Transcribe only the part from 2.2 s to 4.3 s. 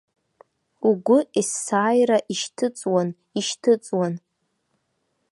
ишьҭыҵуан, ишьҭыҵуан.